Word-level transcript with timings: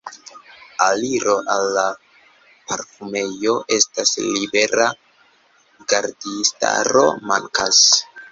Aliro 0.85 1.33
al 1.55 1.65
la 1.75 1.83
parkumejo 2.71 3.53
estas 3.77 4.13
libera, 4.39 4.89
gardistaro 5.93 7.07
mankas. 7.33 7.83